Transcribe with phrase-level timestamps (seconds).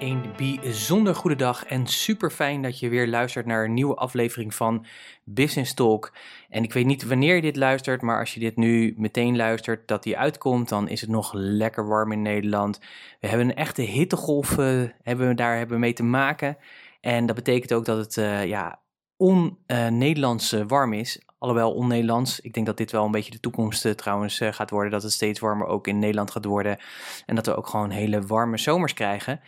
[0.00, 4.54] Een bijzonder goede dag en super fijn dat je weer luistert naar een nieuwe aflevering
[4.54, 4.86] van
[5.24, 6.12] Business Talk.
[6.48, 9.88] En ik weet niet wanneer je dit luistert, maar als je dit nu meteen luistert
[9.88, 12.80] dat die uitkomt, dan is het nog lekker warm in Nederland.
[13.20, 16.56] We hebben een echte hittegolf uh, hebben we daar hebben mee te maken.
[17.00, 18.80] En dat betekent ook dat het uh, ja,
[19.16, 21.20] on-Nederlands uh, warm is.
[21.40, 22.40] Alhoewel on-Nederlands.
[22.40, 24.90] Ik denk dat dit wel een beetje de toekomst uh, trouwens uh, gaat worden.
[24.90, 26.78] Dat het steeds warmer ook in Nederland gaat worden.
[27.26, 29.40] En dat we ook gewoon hele warme zomers krijgen.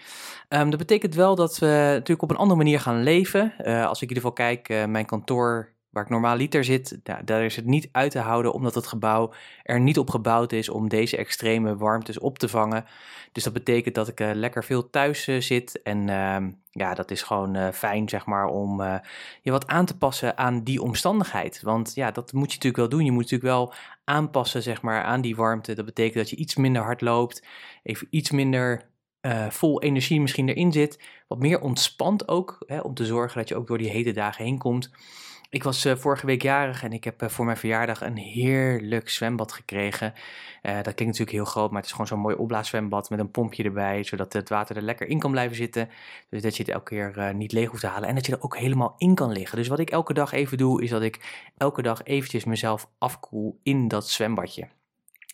[0.48, 3.54] Um, dat betekent wel dat we natuurlijk op een andere manier gaan leven.
[3.64, 7.44] Uh, als ik in ieder geval kijk, mijn kantoor waar ik normaal liter zit, daar
[7.44, 10.88] is het niet uit te houden omdat het gebouw er niet op gebouwd is om
[10.88, 12.84] deze extreme warmtes op te vangen.
[13.32, 16.36] Dus dat betekent dat ik uh, lekker veel thuis uh, zit en uh,
[16.70, 18.82] ja, dat is gewoon uh, fijn zeg maar om
[19.42, 21.62] je wat aan te passen aan die omstandigheid.
[21.62, 23.04] Want ja, dat moet je natuurlijk wel doen.
[23.04, 25.74] Je moet natuurlijk wel aanpassen zeg maar aan die warmte.
[25.74, 27.46] Dat betekent dat je iets minder hard loopt,
[27.82, 28.90] even iets minder
[29.48, 33.56] vol energie misschien erin zit, wat meer ontspant ook, hè, om te zorgen dat je
[33.56, 34.90] ook door die hete dagen heen komt.
[35.53, 39.08] Ik was uh, vorige week jarig en ik heb uh, voor mijn verjaardag een heerlijk
[39.08, 40.12] zwembad gekregen.
[40.62, 43.31] Uh, dat klinkt natuurlijk heel groot, maar het is gewoon zo'n mooi opblaaszwembad met een
[43.31, 45.88] pompje erbij, zodat het water er lekker in kan blijven zitten.
[46.28, 48.43] Dus dat je het elke keer niet leeg hoeft te halen en dat je er
[48.43, 49.59] ook helemaal in kan liggen.
[49.59, 53.59] Dus wat ik elke dag even doe, is dat ik elke dag eventjes mezelf afkoel
[53.62, 54.69] in dat zwembadje.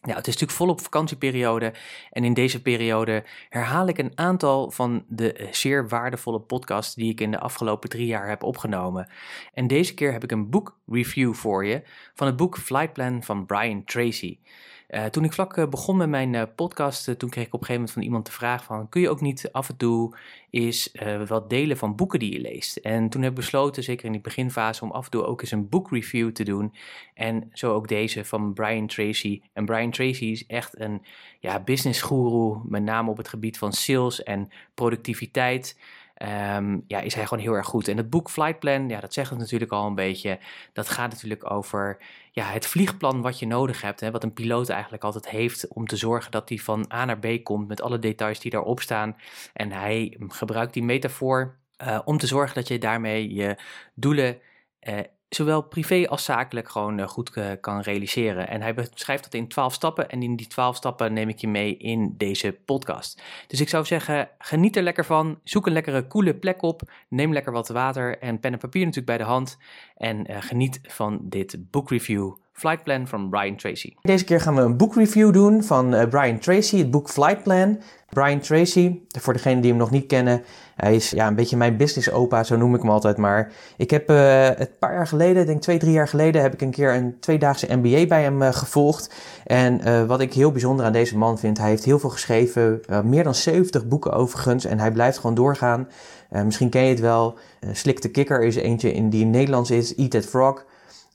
[0.02, 1.72] Ja, het is natuurlijk volop vakantieperiode
[2.10, 7.20] en in deze periode herhaal ik een aantal van de zeer waardevolle podcasts die ik
[7.20, 9.10] in de afgelopen drie jaar heb opgenomen.
[9.54, 11.82] En deze keer heb ik een boekreview voor je
[12.14, 14.38] van het boek Flight Plan van Brian Tracy.
[14.88, 17.66] Uh, toen ik vlak uh, begon met mijn uh, podcast, toen kreeg ik op een
[17.66, 18.88] gegeven moment van iemand de vraag van...
[18.88, 20.16] kun je ook niet af en toe
[20.50, 20.92] eens
[21.26, 22.76] wat delen van boeken die je leest?
[22.76, 25.50] En toen heb ik besloten, zeker in die beginfase, om af en toe ook eens
[25.50, 26.74] een boekreview te doen.
[27.14, 29.40] En zo ook deze van Brian Tracy.
[29.52, 31.02] En Brian Tracy is echt een
[31.40, 35.76] ja, business guru, met name op het gebied van sales en productiviteit...
[36.22, 37.88] Um, ja, is hij gewoon heel erg goed.
[37.88, 40.38] En het boek Flight Plan, ja, dat zegt het natuurlijk al een beetje.
[40.72, 41.98] Dat gaat natuurlijk over
[42.32, 44.00] ja, het vliegplan wat je nodig hebt.
[44.00, 47.18] Hè, wat een piloot eigenlijk altijd heeft om te zorgen dat hij van A naar
[47.18, 49.16] B komt met alle details die daarop staan.
[49.52, 53.56] En hij gebruikt die metafoor uh, om te zorgen dat je daarmee je
[53.94, 54.38] doelen
[54.88, 54.98] uh,
[55.28, 58.48] zowel privé als zakelijk gewoon uh, goed uh, kan realiseren.
[58.48, 61.48] En hij beschrijft dat in 12 stappen en in die 12 stappen neem ik je
[61.48, 63.22] mee in deze podcast.
[63.46, 67.32] Dus ik zou zeggen, geniet er lekker van, zoek een lekkere coole plek op, neem
[67.32, 69.58] lekker wat water en pen en papier natuurlijk bij de hand
[69.96, 73.94] en uh, geniet van dit boekreview Flight Plan van Brian Tracy.
[74.02, 77.80] Deze keer gaan we een boekreview doen van uh, Brian Tracy, het boek Flight Plan.
[78.08, 80.42] Brian Tracy, voor degenen die hem nog niet kennen,
[80.76, 83.52] hij is ja, een beetje mijn business opa, zo noem ik hem altijd maar.
[83.76, 86.70] Ik heb uh, een paar jaar geleden, denk twee, drie jaar geleden, heb ik een
[86.70, 89.14] keer een tweedaagse MBA bij hem uh, gevolgd.
[89.44, 93.24] En wat ik heel bijzonder aan deze man vind, hij heeft heel veel geschreven, meer
[93.24, 94.64] dan 70 boeken overigens.
[94.64, 95.88] En hij blijft gewoon doorgaan.
[96.44, 97.38] misschien ken je het wel.
[97.72, 100.64] Slik de Kikker is eentje in die in Nederlands is, Eat That Frog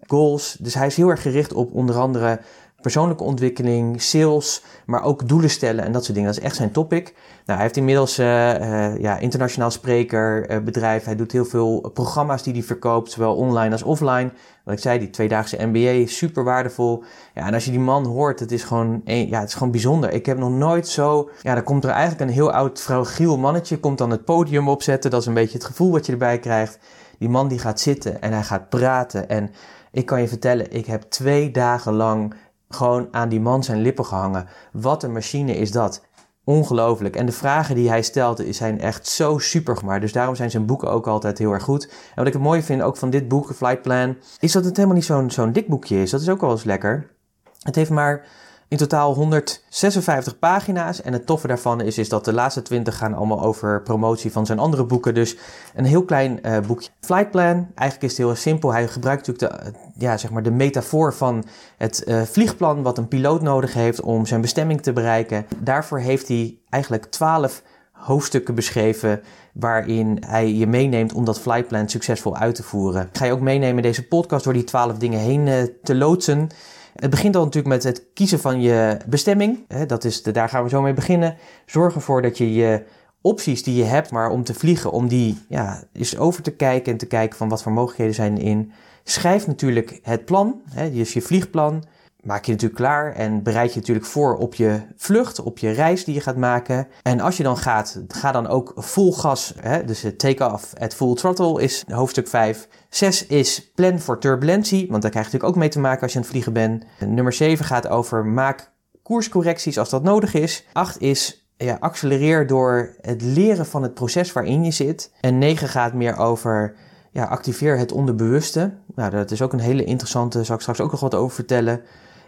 [0.08, 0.58] goals.
[0.60, 2.40] Dus hij is heel erg gericht op onder andere
[2.84, 6.30] persoonlijke ontwikkeling, sales, maar ook doelen stellen en dat soort dingen.
[6.34, 7.04] Dat is echt zijn topic.
[7.46, 11.04] Nou, hij heeft inmiddels uh, uh, ja, internationaal spreker, uh, bedrijf.
[11.04, 14.32] Hij doet heel veel programma's die hij verkoopt, zowel online als offline.
[14.64, 17.04] Wat ik zei, die tweedaagse MBA is super waardevol.
[17.34, 20.12] Ja, en als je die man hoort, het is gewoon, ja, het is gewoon bijzonder.
[20.12, 21.30] Ik heb nog nooit zo...
[21.42, 25.12] Ja, dan komt er eigenlijk een heel oud fragiel mannetje, komt dan het podium opzetten.
[25.12, 26.80] Dat is een beetje het gevoel wat je erbij krijgt.
[27.18, 29.52] Die man die gaat zitten en hij gaat praten en
[29.94, 32.34] ik kan je vertellen, ik heb twee dagen lang
[32.70, 34.48] gewoon aan die man zijn lippen gehangen.
[34.72, 36.06] Wat een machine is dat.
[36.44, 37.16] Ongelooflijk.
[37.16, 40.02] En de vragen die hij stelt zijn echt zo super gemaakt.
[40.02, 41.84] Dus daarom zijn zijn boeken ook altijd heel erg goed.
[41.88, 44.76] En wat ik het mooie vind ook van dit boek, Flight Plan, is dat het
[44.76, 46.10] helemaal niet zo'n zo'n dik boekje is.
[46.10, 47.12] Dat is ook wel eens lekker.
[47.60, 48.26] Het heeft maar
[48.74, 51.02] In totaal 156 pagina's.
[51.02, 54.46] En het toffe daarvan is, is dat de laatste 20 gaan allemaal over promotie van
[54.46, 55.14] zijn andere boeken.
[55.14, 55.38] Dus
[55.76, 56.90] een heel klein uh, boekje.
[57.00, 58.74] Flight Plan, eigenlijk is het heel simpel.
[58.74, 61.44] Hij gebruikt natuurlijk de, ja, zeg maar de metafoor van
[61.78, 65.46] het uh, vliegplan wat een piloot nodig heeft om zijn bestemming te bereiken.
[65.58, 67.62] Daarvoor heeft hij eigenlijk 12
[67.92, 69.22] hoofdstukken beschreven
[69.54, 73.10] waarin hij je meeneemt om dat flightplan succesvol uit te voeren.
[73.12, 76.50] Ga je ook meenemen deze podcast door die 12 dingen heen te loodsen.
[76.96, 79.68] Het begint al natuurlijk met het kiezen van je bestemming.
[79.88, 81.36] Dat is de, daar gaan we zo mee beginnen.
[81.66, 82.84] Zorg ervoor dat je je
[83.22, 86.92] opties die je hebt, maar om te vliegen, om die ja, eens over te kijken
[86.92, 88.72] en te kijken van wat voor mogelijkheden zijn erin.
[89.04, 90.62] Schrijf natuurlijk het plan,
[90.94, 91.84] dus je vliegplan
[92.24, 96.04] maak je natuurlijk klaar en bereid je natuurlijk voor op je vlucht, op je reis
[96.04, 96.88] die je gaat maken.
[97.02, 99.54] En als je dan gaat, ga dan ook vol gas.
[99.60, 99.84] Hè?
[99.84, 102.68] Dus take off at full throttle is hoofdstuk 5.
[102.90, 106.12] 6 is plan voor turbulentie, want daar krijg je natuurlijk ook mee te maken als
[106.12, 106.86] je aan het vliegen bent.
[107.00, 108.72] Nummer 7 gaat over maak
[109.04, 110.66] koerscorrecties als dat nodig is.
[110.74, 115.12] 8 is ja, accelereer door het leren van het proces waarin je zit.
[115.20, 116.76] En 9 gaat meer over
[117.12, 118.74] ja, activeer het onderbewuste.
[118.96, 121.82] Nou, dat is ook een hele interessante, zal ik straks ook nog wat over vertellen.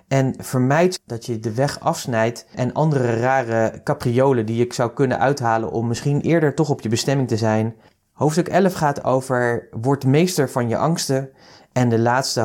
[0.08, 5.20] En vermijd dat je de weg afsnijdt en andere rare capriolen die je zou kunnen
[5.20, 7.76] uithalen om misschien eerder toch op je bestemming te zijn.
[8.12, 11.30] Hoofdstuk 11 gaat over word meester van je angsten.
[11.72, 12.42] En de laatste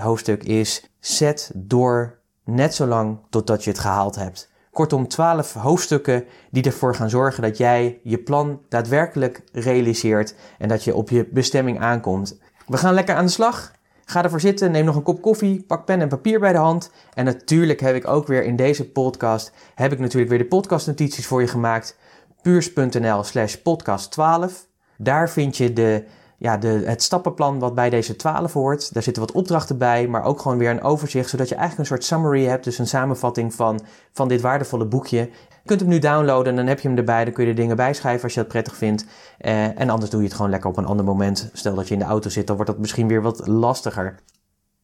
[0.00, 4.50] hoofdstuk is zet door net zo lang totdat je het gehaald hebt.
[4.70, 10.84] Kortom, 12 hoofdstukken die ervoor gaan zorgen dat jij je plan daadwerkelijk realiseert en dat
[10.84, 12.40] je op je bestemming aankomt.
[12.66, 13.72] We gaan lekker aan de slag.
[14.10, 16.90] Ga ervoor zitten, neem nog een kop koffie, pak pen en papier bij de hand.
[17.14, 21.26] En natuurlijk heb ik ook weer in deze podcast, heb ik natuurlijk weer de podcastnotities
[21.26, 21.98] voor je gemaakt.
[22.42, 24.66] puurs.nl slash podcast 12.
[24.96, 26.04] Daar vind je de,
[26.36, 28.94] ja, de, het stappenplan wat bij deze 12 hoort.
[28.94, 31.96] Daar zitten wat opdrachten bij, maar ook gewoon weer een overzicht, zodat je eigenlijk een
[31.96, 33.80] soort summary hebt, dus een samenvatting van,
[34.12, 35.30] van dit waardevolle boekje.
[35.62, 37.24] Je kunt hem nu downloaden en dan heb je hem erbij.
[37.24, 39.04] Dan kun je er dingen bijschrijven als je dat prettig vindt.
[39.38, 41.50] Eh, en anders doe je het gewoon lekker op een ander moment.
[41.52, 44.14] Stel dat je in de auto zit, dan wordt dat misschien weer wat lastiger.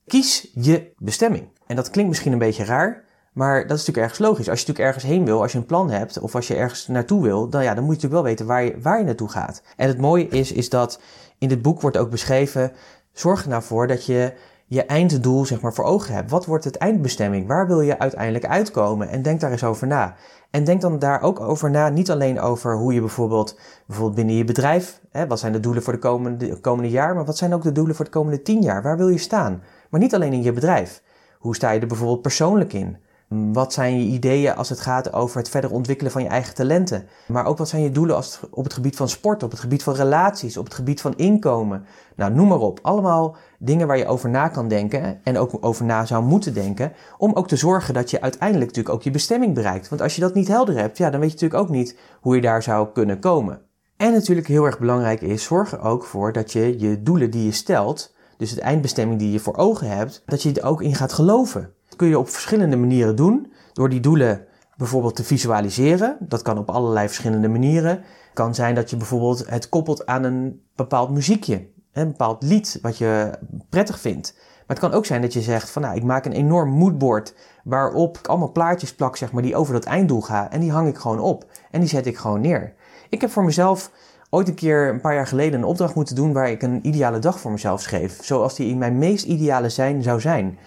[0.06, 1.48] Kies je bestemming.
[1.66, 4.48] En dat klinkt misschien een beetje raar, maar dat is natuurlijk ergens logisch.
[4.48, 6.86] Als je natuurlijk ergens heen wil, als je een plan hebt of als je ergens
[6.86, 9.28] naartoe wil, dan, ja, dan moet je natuurlijk wel weten waar je, waar je naartoe
[9.28, 9.62] gaat.
[9.76, 11.00] En het mooie is, is dat
[11.38, 12.72] in dit boek wordt ook beschreven,
[13.12, 14.32] zorg er nou voor dat je
[14.68, 16.30] je einddoel zeg maar voor ogen hebt.
[16.30, 17.46] Wat wordt het eindbestemming?
[17.46, 19.08] Waar wil je uiteindelijk uitkomen?
[19.08, 20.14] En denk daar eens over na.
[20.50, 24.34] En denk dan daar ook over na, niet alleen over hoe je bijvoorbeeld, bijvoorbeeld binnen
[24.34, 27.54] je bedrijf, hè, wat zijn de doelen voor de komende, komende jaar, maar wat zijn
[27.54, 28.82] ook de doelen voor de komende tien jaar?
[28.82, 29.62] Waar wil je staan?
[29.90, 31.02] Maar niet alleen in je bedrijf.
[31.38, 32.96] Hoe sta je er bijvoorbeeld persoonlijk in?
[33.28, 37.08] Wat zijn je ideeën als het gaat over het verder ontwikkelen van je eigen talenten?
[37.26, 39.82] Maar ook wat zijn je doelen als op het gebied van sport, op het gebied
[39.82, 41.84] van relaties, op het gebied van inkomen?
[42.16, 42.78] Nou, noem maar op.
[42.82, 46.92] Allemaal dingen waar je over na kan denken en ook over na zou moeten denken.
[47.18, 49.88] Om ook te zorgen dat je uiteindelijk natuurlijk ook je bestemming bereikt.
[49.88, 52.34] Want als je dat niet helder hebt, ja, dan weet je natuurlijk ook niet hoe
[52.34, 53.60] je daar zou kunnen komen.
[53.96, 57.44] En natuurlijk heel erg belangrijk is, zorg er ook voor dat je je doelen die
[57.44, 60.94] je stelt, dus het eindbestemming die je voor ogen hebt, dat je er ook in
[60.94, 61.74] gaat geloven.
[61.96, 63.52] Kun je op verschillende manieren doen.
[63.72, 64.46] Door die doelen
[64.76, 66.16] bijvoorbeeld te visualiseren.
[66.20, 67.90] Dat kan op allerlei verschillende manieren.
[67.90, 71.66] Het kan zijn dat je bijvoorbeeld het koppelt aan een bepaald muziekje.
[71.92, 73.30] Een bepaald lied wat je
[73.68, 74.34] prettig vindt.
[74.36, 77.34] Maar het kan ook zijn dat je zegt van nou, ik maak een enorm moodboard
[77.64, 80.50] waarop ik allemaal plaatjes plak zeg maar, die over dat einddoel gaan.
[80.50, 81.44] En die hang ik gewoon op.
[81.70, 82.74] En die zet ik gewoon neer.
[83.08, 83.90] Ik heb voor mezelf
[84.30, 87.18] ooit een keer een paar jaar geleden een opdracht moeten doen waar ik een ideale
[87.18, 88.24] dag voor mezelf schreef.
[88.24, 90.58] Zoals die in mijn meest ideale zijn zou zijn.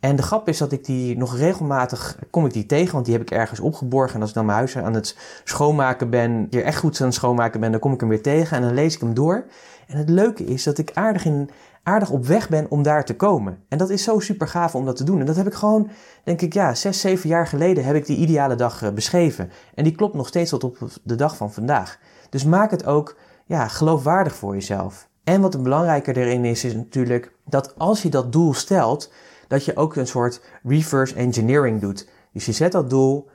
[0.00, 3.14] En de grap is dat ik die nog regelmatig kom ik die tegen, want die
[3.14, 4.14] heb ik ergens opgeborgen.
[4.14, 7.14] En als ik dan mijn huis aan het schoonmaken ben, hier echt goed aan het
[7.14, 9.44] schoonmaken ben, dan kom ik hem weer tegen en dan lees ik hem door.
[9.86, 11.50] En het leuke is dat ik aardig, in,
[11.82, 13.58] aardig op weg ben om daar te komen.
[13.68, 15.20] En dat is zo super gaaf om dat te doen.
[15.20, 15.90] En dat heb ik gewoon,
[16.24, 19.50] denk ik, ja, zes, zeven jaar geleden heb ik die ideale dag eh, beschreven.
[19.74, 21.98] En die klopt nog steeds tot op de dag van vandaag.
[22.34, 25.08] Dus maak het ook ja, geloofwaardig voor jezelf.
[25.24, 29.12] En wat belangrijker erin is, is natuurlijk dat als je dat doel stelt,
[29.48, 32.08] dat je ook een soort reverse engineering doet.
[32.32, 33.28] Dus je zet dat doel,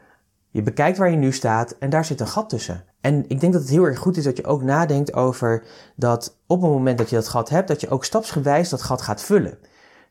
[0.49, 2.83] je bekijkt waar je nu staat en daar zit een gat tussen.
[3.01, 5.63] En ik denk dat het heel erg goed is dat je ook nadenkt over
[5.95, 9.01] dat op het moment dat je dat gat hebt, dat je ook stapsgewijs dat gat
[9.01, 9.57] gaat vullen.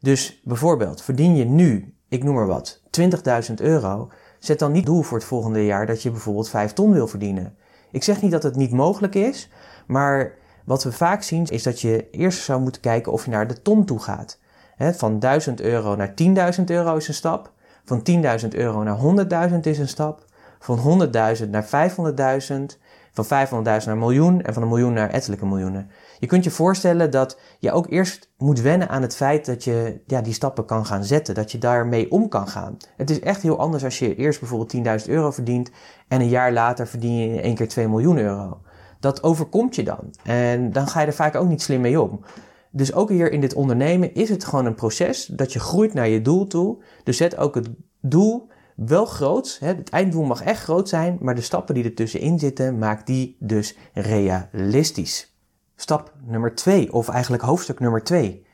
[0.01, 2.81] Dus bijvoorbeeld, verdien je nu, ik noem maar wat,
[3.49, 6.93] 20.000 euro, zet dan niet doel voor het volgende jaar dat je bijvoorbeeld 5 ton
[6.93, 7.57] wil verdienen.
[7.91, 9.51] Ik zeg niet dat het niet mogelijk is,
[9.87, 13.47] maar wat we vaak zien is dat je eerst zou moeten kijken of je naar
[13.47, 14.39] de ton toe gaat
[14.79, 16.15] van 1000 euro naar
[16.59, 17.53] 10.000 euro is een stap.
[17.85, 18.03] Van
[18.43, 20.25] 10.000 euro naar 100.000 is een stap.
[20.59, 21.03] Van
[21.39, 21.69] 100.000 naar 500.000.
[23.13, 25.91] Van 500.000 naar een miljoen en van een miljoen naar ettelijke miljoenen.
[26.19, 30.01] Je kunt je voorstellen dat je ook eerst moet wennen aan het feit dat je
[30.07, 31.35] ja, die stappen kan gaan zetten.
[31.35, 32.77] Dat je daarmee om kan gaan.
[32.97, 35.71] Het is echt heel anders als je eerst bijvoorbeeld 10.000 euro verdient
[36.09, 38.61] en een jaar later verdien je in één keer 2 miljoen euro.
[39.01, 40.15] Dat overkomt je dan.
[40.25, 42.21] En dan ga je er vaak ook niet slim mee om.
[42.71, 46.09] Dus ook hier in dit ondernemen is het gewoon een proces dat je groeit naar
[46.09, 46.83] je doel toe.
[47.05, 47.69] Dus zet ook het
[48.01, 49.57] doel wel groot.
[49.61, 53.37] Het einddoel mag echt groot zijn, maar de stappen die er tussenin zitten, maak die
[53.41, 55.38] dus realistisch.
[55.81, 58.47] Stap nummer 2, of eigenlijk hoofdstuk nummer 2.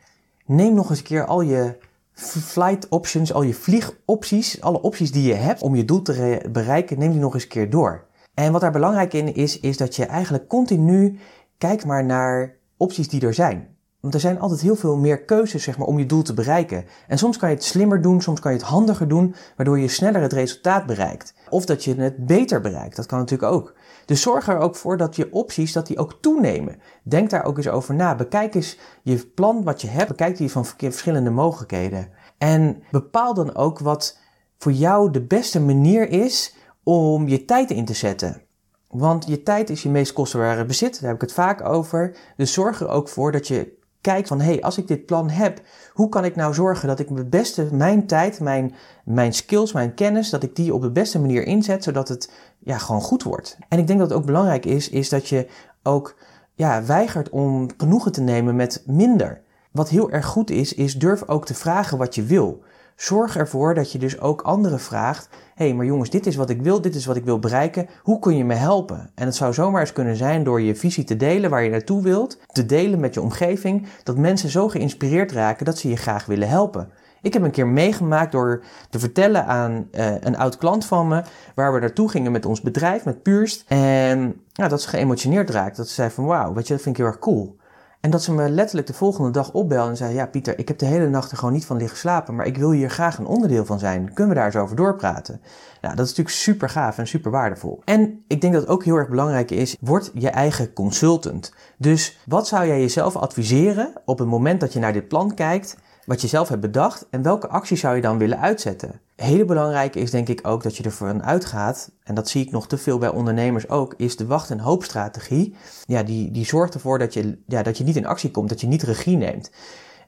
[0.46, 1.76] Neem nog eens een keer al je
[2.12, 6.98] flight options, al je vliegopties, alle opties die je hebt om je doel te bereiken,
[6.98, 8.06] neem die nog eens een keer door.
[8.34, 11.18] En wat daar belangrijk in is, is dat je eigenlijk continu
[11.58, 13.76] kijkt maar naar opties die er zijn.
[14.00, 16.84] Want er zijn altijd heel veel meer keuzes zeg maar, om je doel te bereiken.
[17.08, 19.88] En soms kan je het slimmer doen, soms kan je het handiger doen, waardoor je
[19.88, 21.34] sneller het resultaat bereikt.
[21.50, 23.74] Of dat je het beter bereikt, dat kan natuurlijk ook.
[24.06, 26.80] Dus zorg er ook voor dat je opties dat die ook toenemen.
[27.02, 28.14] Denk daar ook eens over na.
[28.14, 32.08] Bekijk eens je plan wat je hebt, bekijk die van verschillende mogelijkheden.
[32.38, 34.18] En bepaal dan ook wat
[34.58, 38.42] voor jou de beste manier is om je tijd in te zetten.
[38.88, 42.16] Want je tijd is je meest kostbare bezit, daar heb ik het vaak over.
[42.36, 45.30] Dus zorg er ook voor dat je kijkt van, hé, hey, als ik dit plan
[45.30, 45.60] heb,
[45.92, 49.94] hoe kan ik nou zorgen dat ik het beste mijn tijd, mijn, mijn skills, mijn
[49.94, 53.58] kennis, dat ik die op de beste manier inzet, zodat het ja, gewoon goed wordt.
[53.68, 55.46] En ik denk dat het ook belangrijk is, is dat je
[55.82, 56.16] ook
[56.54, 59.40] ja, weigert om genoegen te nemen met minder.
[59.70, 62.62] Wat heel erg goed is, is durf ook te vragen wat je wil.
[62.96, 66.50] Zorg ervoor dat je dus ook anderen vraagt: hé, hey, maar jongens, dit is wat
[66.50, 67.88] ik wil, dit is wat ik wil bereiken.
[68.02, 69.10] Hoe kun je me helpen?
[69.14, 72.02] En het zou zomaar eens kunnen zijn door je visie te delen waar je naartoe
[72.02, 76.26] wilt, te delen met je omgeving, dat mensen zo geïnspireerd raken dat ze je graag
[76.26, 76.88] willen helpen.
[77.22, 81.22] Ik heb een keer meegemaakt door te vertellen aan uh, een oud klant van me,
[81.54, 83.64] waar we naartoe gingen met ons bedrijf, met Puurst.
[83.68, 85.76] En ja, dat ze geëmotioneerd raakte.
[85.76, 87.56] Dat ze zei van wauw, weet je, dat vind ik heel erg cool.
[88.04, 90.78] En dat ze me letterlijk de volgende dag opbelde en zei: Ja, Pieter, ik heb
[90.78, 93.26] de hele nacht er gewoon niet van liggen slapen, maar ik wil hier graag een
[93.26, 94.12] onderdeel van zijn.
[94.12, 95.40] Kunnen we daar eens over doorpraten?
[95.80, 97.82] Nou, dat is natuurlijk super gaaf en super waardevol.
[97.84, 101.54] En ik denk dat het ook heel erg belangrijk is: word je eigen consultant.
[101.78, 105.76] Dus wat zou jij jezelf adviseren op het moment dat je naar dit plan kijkt?
[106.04, 109.00] wat je zelf hebt bedacht en welke actie zou je dan willen uitzetten.
[109.16, 112.66] Hele belangrijke is denk ik ook dat je ervan uitgaat, en dat zie ik nog
[112.66, 115.54] te veel bij ondernemers ook, is de wacht- en hoopstrategie.
[115.86, 118.60] Ja, die, die zorgt ervoor dat je, ja, dat je niet in actie komt, dat
[118.60, 119.50] je niet regie neemt.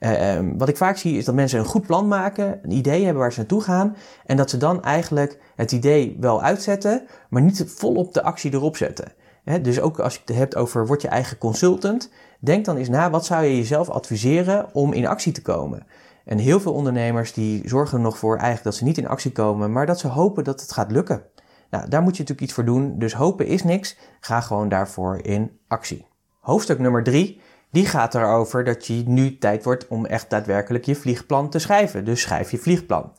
[0.01, 3.23] Uh, wat ik vaak zie is dat mensen een goed plan maken, een idee hebben
[3.23, 7.65] waar ze naartoe gaan, en dat ze dan eigenlijk het idee wel uitzetten, maar niet
[7.67, 9.13] volop de actie erop zetten.
[9.63, 12.11] dus ook als je het hebt over word je eigen consultant,
[12.41, 15.87] Denk dan eens na, wat zou je jezelf adviseren om in actie te komen?
[16.27, 19.33] En heel veel ondernemers die zorgen er nog voor eigenlijk dat ze niet in actie
[19.33, 21.23] komen, maar dat ze hopen dat het gaat lukken.
[21.71, 23.97] Nou, daar moet je natuurlijk iets voor doen, dus hopen is niks.
[24.21, 26.07] Ga gewoon daarvoor in actie.
[26.41, 27.41] Hoofdstuk nummer drie,
[27.71, 32.05] die gaat erover dat je nu tijd wordt om echt daadwerkelijk je vliegplan te schrijven.
[32.05, 33.13] Dus schrijf je vliegplan.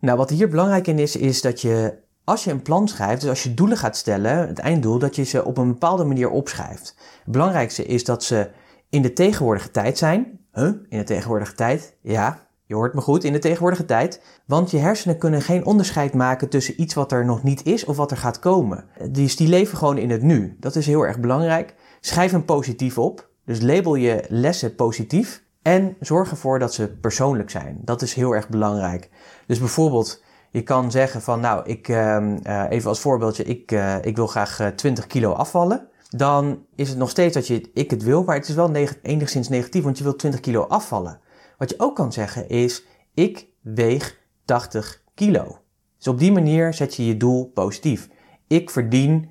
[0.00, 3.30] Nou, wat hier belangrijk in is, is dat je als je een plan schrijft, dus
[3.30, 6.96] als je doelen gaat stellen, het einddoel, dat je ze op een bepaalde manier opschrijft.
[7.24, 8.50] Het belangrijkste is dat ze
[8.88, 10.40] in de tegenwoordige tijd zijn.
[10.52, 10.72] Huh?
[10.88, 11.96] In de tegenwoordige tijd?
[12.00, 14.22] Ja, je hoort me goed, in de tegenwoordige tijd.
[14.46, 17.96] Want je hersenen kunnen geen onderscheid maken tussen iets wat er nog niet is of
[17.96, 18.84] wat er gaat komen.
[19.10, 20.56] Dus die leven gewoon in het nu.
[20.60, 21.74] Dat is heel erg belangrijk.
[22.00, 23.28] Schrijf hem positief op.
[23.44, 25.42] Dus label je lessen positief.
[25.62, 27.78] En zorg ervoor dat ze persoonlijk zijn.
[27.80, 29.10] Dat is heel erg belangrijk.
[29.46, 32.34] Dus bijvoorbeeld, je kan zeggen van, nou, ik, uh,
[32.68, 37.10] even als voorbeeldje, ik, uh, ik wil graag 20 kilo afvallen dan is het nog
[37.10, 38.72] steeds dat je ik het wil, maar het is wel
[39.02, 41.20] enigszins negatief, want je wilt 20 kilo afvallen.
[41.58, 42.84] Wat je ook kan zeggen is,
[43.14, 45.58] ik weeg 80 kilo.
[45.96, 48.08] Dus op die manier zet je je doel positief.
[48.46, 49.30] Ik verdien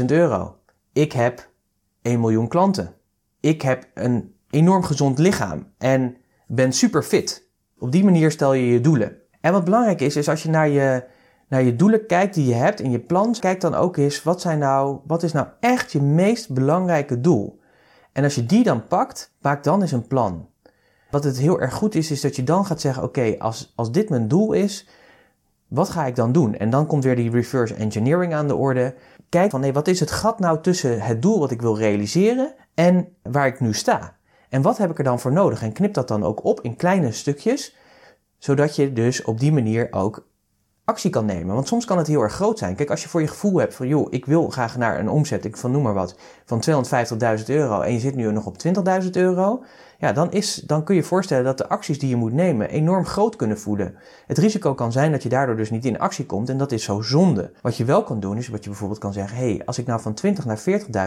[0.00, 0.56] 100.000 euro.
[0.92, 1.50] Ik heb
[2.02, 2.94] 1 miljoen klanten.
[3.40, 7.48] Ik heb een enorm gezond lichaam en ben super fit.
[7.78, 9.16] Op die manier stel je je doelen.
[9.40, 11.04] En wat belangrijk is, is als je naar je
[11.48, 14.40] naar je doelen kijkt die je hebt in je plan, kijk dan ook eens wat,
[14.40, 17.60] zijn nou, wat is nou echt je meest belangrijke doel.
[18.12, 20.48] En als je die dan pakt, maak dan eens een plan.
[21.10, 23.92] Wat het heel erg goed is, is dat je dan gaat zeggen: Oké, als, als
[23.92, 24.86] dit mijn doel is,
[25.68, 26.54] wat ga ik dan doen?
[26.54, 28.94] En dan komt weer die reverse engineering aan de orde.
[29.28, 32.54] Kijk van nee, wat is het gat nou tussen het doel wat ik wil realiseren
[32.74, 34.16] en waar ik nu sta?
[34.48, 35.62] En wat heb ik er dan voor nodig?
[35.62, 37.76] En knip dat dan ook op in kleine stukjes,
[38.38, 40.26] zodat je dus op die manier ook
[40.86, 41.54] actie kan nemen.
[41.54, 42.74] Want soms kan het heel erg groot zijn.
[42.74, 45.44] Kijk, als je voor je gevoel hebt van, joh, ik wil graag naar een omzet,
[45.44, 46.62] ik van noem maar wat, van
[47.38, 48.56] 250.000 euro en je zit nu nog op
[49.02, 49.62] 20.000 euro,
[49.98, 53.04] ja, dan, is, dan kun je voorstellen dat de acties die je moet nemen enorm
[53.04, 53.94] groot kunnen voelen.
[54.26, 56.84] Het risico kan zijn dat je daardoor dus niet in actie komt en dat is
[56.84, 57.52] zo zonde.
[57.62, 59.86] Wat je wel kan doen is wat je bijvoorbeeld kan zeggen, hé, hey, als ik
[59.86, 60.60] nou van 20 naar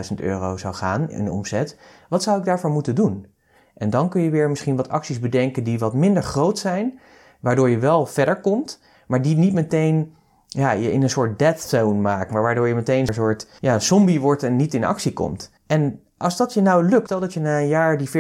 [0.10, 1.78] 40.000 euro zou gaan in omzet,
[2.10, 3.28] wat zou ik daarvoor moeten doen?
[3.76, 7.00] En dan kun je weer misschien wat acties bedenken die wat minder groot zijn,
[7.40, 10.14] waardoor je wel verder komt, maar die niet meteen
[10.48, 13.80] ja, je in een soort death zone maakt, maar waardoor je meteen een soort ja,
[13.80, 15.52] zombie wordt en niet in actie komt.
[15.68, 18.14] En als dat je nou lukt, stel dat je na een jaar die 40.000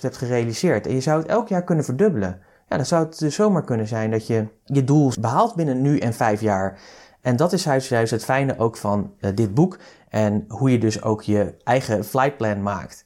[0.00, 3.34] hebt gerealiseerd en je zou het elk jaar kunnen verdubbelen, ja, dan zou het dus
[3.34, 6.78] zomaar kunnen zijn dat je je doel behaalt binnen nu en vijf jaar.
[7.20, 11.02] En dat is juist het fijne ook van uh, dit boek en hoe je dus
[11.02, 13.05] ook je eigen flightplan maakt.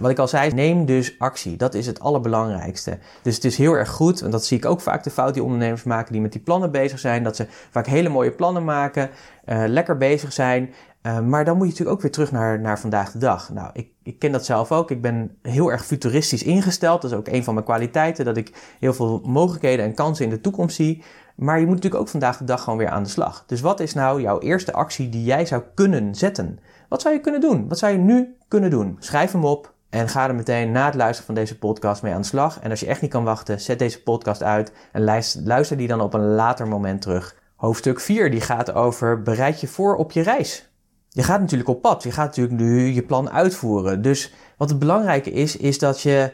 [0.00, 1.56] Wat ik al zei, neem dus actie.
[1.56, 2.98] Dat is het allerbelangrijkste.
[3.22, 5.42] Dus het is heel erg goed, en dat zie ik ook vaak de fout die
[5.42, 9.10] ondernemers maken die met die plannen bezig zijn, dat ze vaak hele mooie plannen maken,
[9.46, 10.74] uh, lekker bezig zijn,
[11.08, 13.50] uh, maar dan moet je natuurlijk ook weer terug naar, naar vandaag de dag.
[13.50, 14.90] Nou, ik, ik ken dat zelf ook.
[14.90, 17.02] Ik ben heel erg futuristisch ingesteld.
[17.02, 20.30] Dat is ook een van mijn kwaliteiten, dat ik heel veel mogelijkheden en kansen in
[20.30, 21.02] de toekomst zie.
[21.36, 23.44] Maar je moet natuurlijk ook vandaag de dag gewoon weer aan de slag.
[23.46, 26.58] Dus wat is nou jouw eerste actie die jij zou kunnen zetten?
[26.88, 27.68] Wat zou je kunnen doen?
[27.68, 28.96] Wat zou je nu kunnen doen?
[28.98, 32.20] Schrijf hem op en ga er meteen na het luisteren van deze podcast mee aan
[32.20, 32.60] de slag.
[32.60, 35.04] En als je echt niet kan wachten, zet deze podcast uit en
[35.44, 37.36] luister die dan op een later moment terug.
[37.56, 40.68] Hoofdstuk 4 die gaat over bereid je voor op je reis.
[41.08, 42.02] Je gaat natuurlijk op pad.
[42.02, 44.02] Je gaat natuurlijk nu je plan uitvoeren.
[44.02, 46.32] Dus wat het belangrijke is, is dat je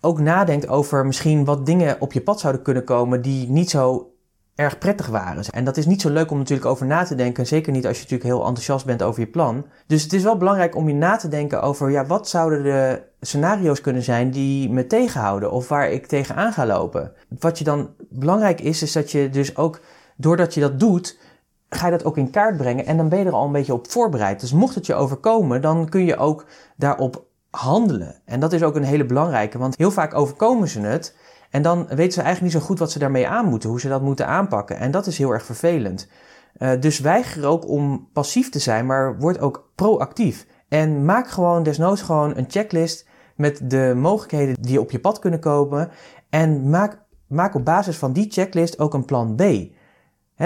[0.00, 4.12] ook nadenkt over misschien wat dingen op je pad zouden kunnen komen die niet zo
[4.54, 5.44] erg prettig waren.
[5.44, 7.46] En dat is niet zo leuk om natuurlijk over na te denken.
[7.46, 9.66] Zeker niet als je natuurlijk heel enthousiast bent over je plan.
[9.86, 13.02] Dus het is wel belangrijk om je na te denken over ja, wat zouden de
[13.20, 17.12] scenario's kunnen zijn die me tegenhouden of waar ik tegenaan ga lopen.
[17.38, 19.80] Wat je dan belangrijk is, is dat je dus ook
[20.16, 21.18] doordat je dat doet,
[21.74, 23.72] ga je dat ook in kaart brengen en dan ben je er al een beetje
[23.72, 24.40] op voorbereid.
[24.40, 28.20] Dus mocht het je overkomen, dan kun je ook daarop handelen.
[28.24, 31.16] En dat is ook een hele belangrijke, want heel vaak overkomen ze het
[31.50, 33.88] en dan weten ze eigenlijk niet zo goed wat ze daarmee aan moeten, hoe ze
[33.88, 34.76] dat moeten aanpakken.
[34.76, 36.08] En dat is heel erg vervelend.
[36.58, 40.46] Uh, dus weiger ook om passief te zijn, maar word ook proactief.
[40.68, 45.40] En maak gewoon desnoods gewoon een checklist met de mogelijkheden die op je pad kunnen
[45.40, 45.90] komen.
[46.30, 49.42] En maak, maak op basis van die checklist ook een plan B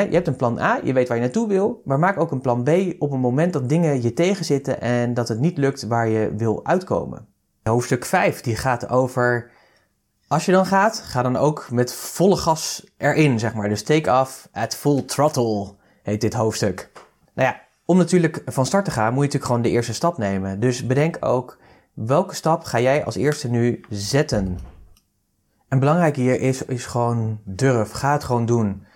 [0.04, 2.40] je hebt een plan A, je weet waar je naartoe wil, maar maak ook een
[2.40, 6.08] plan B op een moment dat dingen je tegenzitten en dat het niet lukt waar
[6.08, 7.26] je wil uitkomen.
[7.62, 9.50] Hoofdstuk 5 die gaat over
[10.28, 13.68] als je dan gaat, ga dan ook met volle gas erin, zeg maar.
[13.68, 16.90] Dus take off at full throttle heet dit hoofdstuk.
[17.34, 20.18] Nou ja, om natuurlijk van start te gaan, moet je natuurlijk gewoon de eerste stap
[20.18, 20.60] nemen.
[20.60, 21.58] Dus bedenk ook
[21.94, 24.58] welke stap ga jij als eerste nu zetten.
[25.68, 27.90] En belangrijk hier is, is gewoon durf.
[27.90, 28.86] Ga het gewoon doen.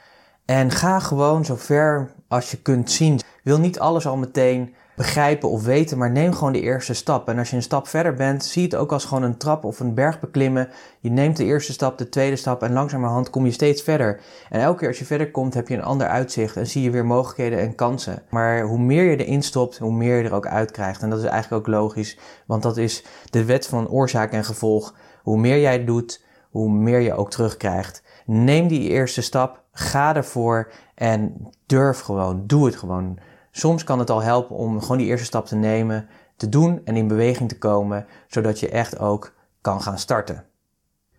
[0.51, 3.21] En ga gewoon zo ver als je kunt zien.
[3.43, 7.29] Wil niet alles al meteen begrijpen of weten, maar neem gewoon de eerste stap.
[7.29, 9.81] En als je een stap verder bent, zie het ook als gewoon een trap of
[9.81, 10.69] een berg beklimmen.
[11.01, 14.21] Je neemt de eerste stap, de tweede stap en langzamerhand kom je steeds verder.
[14.49, 16.91] En elke keer als je verder komt, heb je een ander uitzicht en zie je
[16.91, 18.23] weer mogelijkheden en kansen.
[18.31, 21.03] Maar hoe meer je erin stopt, hoe meer je er ook uit krijgt.
[21.03, 24.95] En dat is eigenlijk ook logisch, want dat is de wet van oorzaak en gevolg.
[25.23, 28.03] Hoe meer jij doet, hoe meer je ook terugkrijgt.
[28.27, 33.19] Neem die eerste stap, ga ervoor en durf gewoon, doe het gewoon.
[33.51, 36.97] Soms kan het al helpen om gewoon die eerste stap te nemen, te doen en
[36.97, 40.45] in beweging te komen, zodat je echt ook kan gaan starten.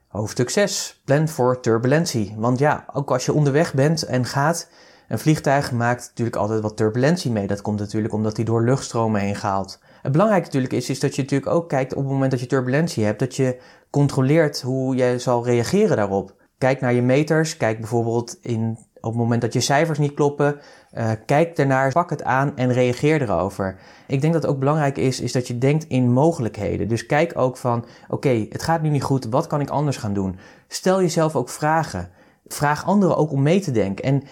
[0.07, 1.01] Hoofdstuk 6.
[1.05, 2.33] Plan voor turbulentie.
[2.37, 4.69] Want ja, ook als je onderweg bent en gaat,
[5.07, 7.47] een vliegtuig maakt natuurlijk altijd wat turbulentie mee.
[7.47, 9.79] Dat komt natuurlijk omdat hij door luchtstromen heen gaat.
[10.01, 12.45] Het belangrijke natuurlijk is, is dat je natuurlijk ook kijkt op het moment dat je
[12.45, 16.40] turbulentie hebt, dat je controleert hoe jij zal reageren daarop.
[16.61, 17.57] Kijk naar je meters.
[17.57, 20.59] Kijk bijvoorbeeld in, op het moment dat je cijfers niet kloppen.
[20.93, 23.77] Uh, kijk ernaar, pak het aan en reageer erover.
[24.07, 26.87] Ik denk dat het ook belangrijk is, is dat je denkt in mogelijkheden.
[26.87, 30.13] Dus kijk ook van, oké, het gaat nu niet goed, wat kan ik anders gaan
[30.13, 30.39] doen?
[30.67, 32.09] Stel jezelf ook vragen.
[32.47, 34.05] Vraag anderen ook om mee te denken.
[34.05, 34.23] En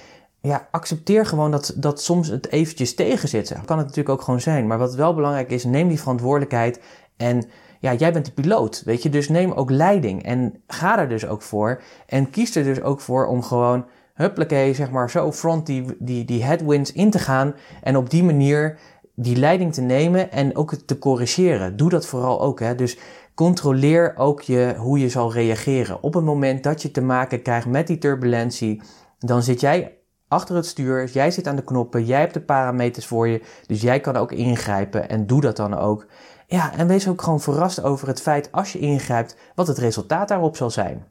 [0.42, 3.48] ja, accepteer gewoon dat, dat soms het eventjes tegenzit.
[3.48, 4.68] Kan het natuurlijk ook gewoon zijn.
[4.68, 6.82] Maar wat wel belangrijk is, neem die verantwoordelijkheid
[7.18, 7.46] en
[7.80, 11.26] ja, jij bent de piloot, weet je, dus neem ook leiding en ga er dus
[11.26, 11.82] ook voor.
[12.08, 16.26] En kies er dus ook voor om gewoon, huppakee, zeg maar, zo front die, die,
[16.26, 18.80] die headwinds in te gaan en op die manier
[19.16, 21.78] die leiding te nemen en ook te corrigeren.
[21.78, 22.76] Doe dat vooral ook, hè.
[22.76, 22.98] Dus
[23.34, 26.04] controleer ook je, hoe je zal reageren.
[26.04, 28.82] Op het moment dat je te maken krijgt met die turbulentie,
[29.20, 33.06] dan zit jij achter het stuur, jij zit aan de knoppen, jij hebt de parameters
[33.06, 36.08] voor je, dus jij kan ook ingrijpen en doe dat dan ook.
[36.52, 40.28] Ja, en wees ook gewoon verrast over het feit als je ingrijpt wat het resultaat
[40.28, 41.06] daarop zal zijn.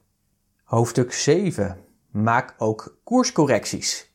[0.64, 1.76] Hoofdstuk 7.
[2.10, 4.12] Maak ook koerscorrecties.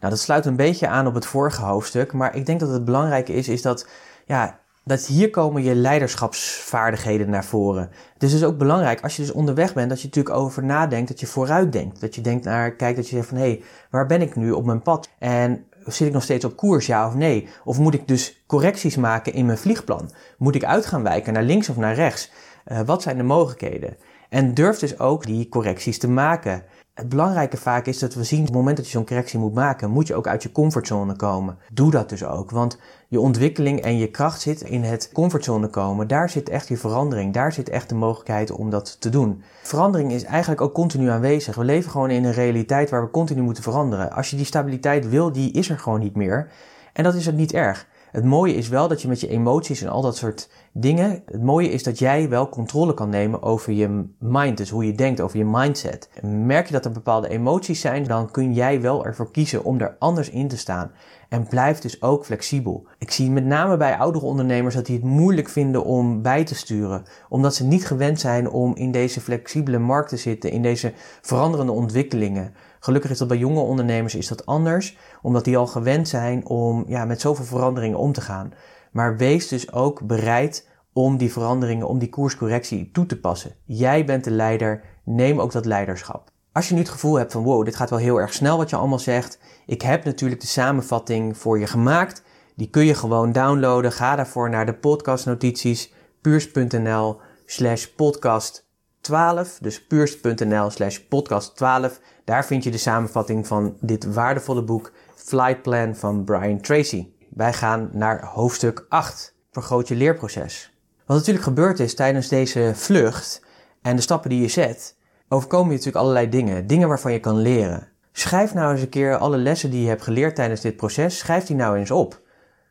[0.00, 2.84] Nou, dat sluit een beetje aan op het vorige hoofdstuk, maar ik denk dat het
[2.84, 3.88] belangrijk is, is dat,
[4.24, 7.90] ja, dat hier komen je leiderschapsvaardigheden naar voren.
[8.12, 11.08] Het is dus ook belangrijk als je dus onderweg bent, dat je natuurlijk over nadenkt,
[11.08, 12.00] dat je vooruit denkt.
[12.00, 14.50] Dat je denkt naar, kijk, dat je zegt van, hé, hey, waar ben ik nu
[14.50, 15.08] op mijn pad?
[15.18, 17.48] En zit ik nog steeds op koers, ja of nee?
[17.64, 20.10] Of moet ik dus correcties maken in mijn vliegplan?
[20.38, 22.30] Moet ik uit gaan wijken naar links of naar rechts?
[22.66, 23.96] Uh, wat zijn de mogelijkheden?
[24.28, 26.62] En durf dus ook die correcties te maken.
[26.96, 29.54] Het belangrijke vaak is dat we zien, op het moment dat je zo'n correctie moet
[29.54, 31.58] maken, moet je ook uit je comfortzone komen.
[31.72, 32.78] Doe dat dus ook, want
[33.08, 36.08] je ontwikkeling en je kracht zit in het comfortzone komen.
[36.08, 39.42] Daar zit echt je verandering, daar zit echt de mogelijkheid om dat te doen.
[39.62, 41.54] Verandering is eigenlijk ook continu aanwezig.
[41.54, 44.12] We leven gewoon in een realiteit waar we continu moeten veranderen.
[44.12, 46.50] Als je die stabiliteit wil, die is er gewoon niet meer.
[46.92, 47.86] En dat is het niet erg.
[48.16, 51.22] Het mooie is wel dat je met je emoties en al dat soort dingen.
[51.26, 54.94] Het mooie is dat jij wel controle kan nemen over je mind, dus hoe je
[54.94, 56.10] denkt, over je mindset.
[56.22, 59.96] Merk je dat er bepaalde emoties zijn, dan kun jij wel ervoor kiezen om er
[59.98, 60.90] anders in te staan.
[61.28, 62.86] En blijf dus ook flexibel.
[62.98, 66.54] Ik zie met name bij oudere ondernemers dat die het moeilijk vinden om bij te
[66.54, 67.02] sturen.
[67.28, 71.72] Omdat ze niet gewend zijn om in deze flexibele markt te zitten, in deze veranderende
[71.72, 72.54] ontwikkelingen.
[72.86, 76.84] Gelukkig is dat bij jonge ondernemers is dat anders, omdat die al gewend zijn om
[76.86, 78.52] ja, met zoveel veranderingen om te gaan.
[78.92, 83.54] Maar wees dus ook bereid om die veranderingen, om die koerscorrectie toe te passen.
[83.64, 86.30] Jij bent de leider, neem ook dat leiderschap.
[86.52, 88.70] Als je nu het gevoel hebt van wow, dit gaat wel heel erg snel wat
[88.70, 89.38] je allemaal zegt.
[89.66, 92.22] Ik heb natuurlijk de samenvatting voor je gemaakt.
[92.56, 93.92] Die kun je gewoon downloaden.
[93.92, 98.66] Ga daarvoor naar de podcastnotities puurs.nl slash podcast
[99.00, 99.58] 12.
[99.60, 102.00] Dus puurs.nl slash podcast 12.
[102.26, 107.08] Daar vind je de samenvatting van dit waardevolle boek Flight Plan van Brian Tracy.
[107.30, 109.34] Wij gaan naar hoofdstuk 8.
[109.50, 110.72] Vergroot je leerproces.
[111.04, 113.44] Wat natuurlijk gebeurd is tijdens deze vlucht
[113.82, 114.96] en de stappen die je zet,
[115.28, 116.66] overkomen je natuurlijk allerlei dingen.
[116.66, 117.88] Dingen waarvan je kan leren.
[118.12, 121.44] Schrijf nou eens een keer alle lessen die je hebt geleerd tijdens dit proces, schrijf
[121.44, 122.20] die nou eens op.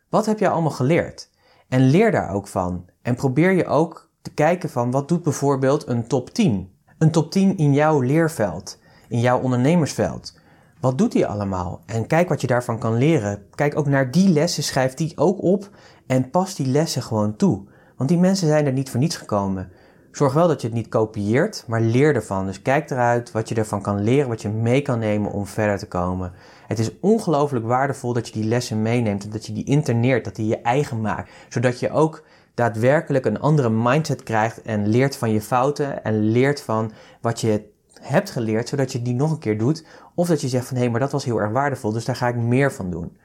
[0.10, 1.30] Wat heb je allemaal geleerd?
[1.68, 2.86] En leer daar ook van.
[3.02, 6.74] En probeer je ook te kijken van wat doet bijvoorbeeld een top 10?
[6.98, 10.40] Een top 10 in jouw leerveld, in jouw ondernemersveld.
[10.80, 11.82] Wat doet die allemaal?
[11.86, 13.46] En kijk wat je daarvan kan leren.
[13.56, 15.70] Kijk ook naar die lessen, schrijf die ook op
[16.08, 17.64] en pas die lessen gewoon toe.
[17.98, 19.72] Want die mensen zijn er niet voor niets gekomen.
[20.12, 22.46] Zorg wel dat je het niet kopieert, maar leer ervan.
[22.46, 25.78] Dus kijk eruit wat je ervan kan leren, wat je mee kan nemen om verder
[25.78, 26.32] te komen.
[26.68, 30.48] Het is ongelooflijk waardevol dat je die lessen meeneemt, dat je die interneert, dat die
[30.48, 31.32] je eigen maakt.
[31.50, 36.62] Zodat je ook daadwerkelijk een andere mindset krijgt en leert van je fouten en leert
[36.62, 36.92] van
[37.22, 39.86] wat je hebt geleerd, zodat je die nog een keer doet.
[40.16, 42.16] Of dat je zegt van hé, hey, maar dat was heel erg waardevol, dus daar
[42.16, 43.18] ga ik meer van doen.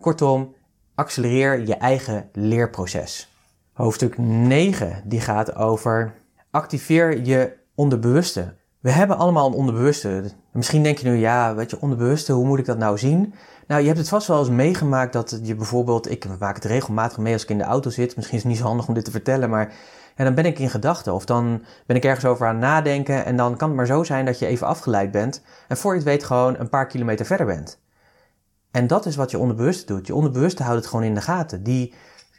[0.00, 0.54] Kortom,
[0.94, 3.34] accelereer je eigen leerproces.
[3.72, 6.14] Hoofdstuk 9, die gaat over
[6.50, 8.54] activeer je onderbewuste.
[8.80, 10.24] We hebben allemaal een onderbewuste.
[10.52, 13.34] Misschien denk je nu, ja, weet je, onderbewuste, hoe moet ik dat nou zien?
[13.66, 17.18] Nou, je hebt het vast wel eens meegemaakt dat je bijvoorbeeld, ik maak het regelmatig
[17.18, 18.16] mee als ik in de auto zit.
[18.16, 19.72] Misschien is het niet zo handig om dit te vertellen, maar
[20.16, 21.14] ja, dan ben ik in gedachten.
[21.14, 24.24] Of dan ben ik ergens over aan nadenken en dan kan het maar zo zijn
[24.24, 25.42] dat je even afgeleid bent.
[25.68, 27.80] En voor je het weet gewoon een paar kilometer verder bent.
[28.70, 30.06] En dat is wat je onderbewuste doet.
[30.06, 31.62] Je onderbewuste houdt het gewoon in de gaten.
[31.62, 31.94] Die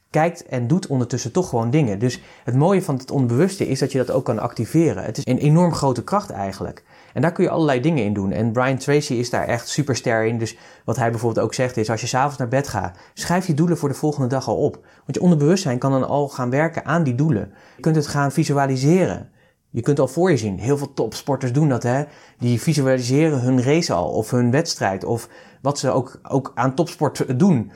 [0.10, 2.00] kijkt en doet ondertussen toch gewoon dingen.
[2.00, 5.04] Dus het mooie van het onbewuste is dat je dat ook kan activeren.
[5.04, 6.84] Het is een enorm grote kracht eigenlijk.
[7.14, 8.32] En daar kun je allerlei dingen in doen.
[8.32, 10.38] En Brian Tracy is daar echt superster in.
[10.38, 13.54] Dus wat hij bijvoorbeeld ook zegt is, als je s'avonds naar bed gaat, schrijf je
[13.54, 14.74] doelen voor de volgende dag al op.
[14.74, 17.54] Want je onderbewustzijn kan dan al gaan werken aan die doelen.
[17.76, 19.30] Je kunt het gaan visualiseren.
[19.70, 20.60] Je kunt al voor je zien.
[20.60, 22.04] Heel veel topsporters doen dat, hè.
[22.38, 25.30] Die visualiseren hun race al, of hun wedstrijd, of
[25.62, 27.72] wat ze ook, ook aan topsport doen.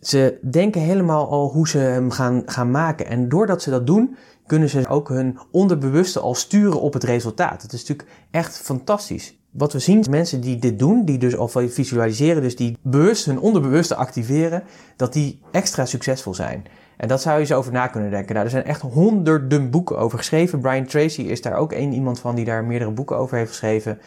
[0.00, 3.06] Ze denken helemaal al hoe ze hem gaan, gaan maken.
[3.06, 7.62] En doordat ze dat doen, kunnen ze ook hun onderbewuste al sturen op het resultaat.
[7.62, 9.38] Het is natuurlijk echt fantastisch.
[9.50, 13.40] Wat we zien, mensen die dit doen, die dus al visualiseren, dus die bewust hun
[13.40, 14.62] onderbewuste activeren,
[14.96, 16.64] dat die extra succesvol zijn.
[16.96, 18.32] En dat zou je eens over na kunnen denken.
[18.32, 20.60] Nou, er zijn echt honderden boeken over geschreven.
[20.60, 24.00] Brian Tracy is daar ook één iemand van die daar meerdere boeken over heeft geschreven.